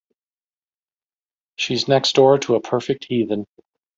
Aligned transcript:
She’s 1.57 1.87
next 1.87 2.15
door 2.15 2.39
to 2.39 2.55
a 2.55 2.59
perfect 2.59 3.05
heathen. 3.07 3.45